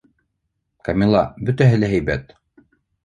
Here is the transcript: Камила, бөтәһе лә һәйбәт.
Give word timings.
Камила, 0.89 1.21
бөтәһе 1.51 1.77
лә 1.83 1.91
һәйбәт. 1.95 2.35